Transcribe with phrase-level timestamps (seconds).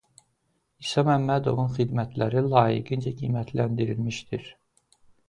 [0.85, 4.49] İsa Məmmədovun xidmətləri layiqincə qiymətləndirilmişdir.